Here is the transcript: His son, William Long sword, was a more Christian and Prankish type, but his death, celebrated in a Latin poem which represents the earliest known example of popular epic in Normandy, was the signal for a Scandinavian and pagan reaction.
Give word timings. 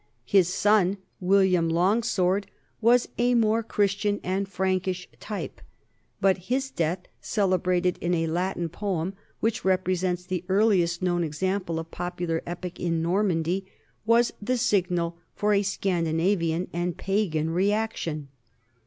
His 0.25 0.51
son, 0.51 0.97
William 1.19 1.69
Long 1.69 2.01
sword, 2.01 2.47
was 2.81 3.07
a 3.19 3.35
more 3.35 3.61
Christian 3.61 4.19
and 4.23 4.49
Prankish 4.51 5.07
type, 5.19 5.61
but 6.19 6.39
his 6.49 6.71
death, 6.71 7.01
celebrated 7.19 7.99
in 7.99 8.15
a 8.15 8.25
Latin 8.25 8.67
poem 8.67 9.13
which 9.41 9.63
represents 9.63 10.25
the 10.25 10.43
earliest 10.49 11.03
known 11.03 11.23
example 11.23 11.77
of 11.77 11.91
popular 11.91 12.41
epic 12.47 12.79
in 12.79 13.03
Normandy, 13.03 13.67
was 14.03 14.33
the 14.41 14.57
signal 14.57 15.17
for 15.35 15.53
a 15.53 15.61
Scandinavian 15.61 16.67
and 16.73 16.97
pagan 16.97 17.51
reaction. 17.51 18.29